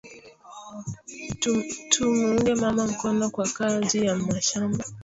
Tu 1.91 2.05
muunge 2.05 2.55
mama 2.55 2.83
mukono 2.87 3.29
kwa 3.29 3.47
kaji 3.49 4.05
ya 4.05 4.15
mashamba 4.15 4.83